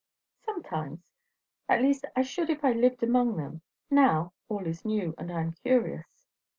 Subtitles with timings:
[0.43, 0.97] "Sometimes.
[1.69, 3.61] At least I should if I lived among them.
[3.91, 6.27] Now, all is new, and I am curious."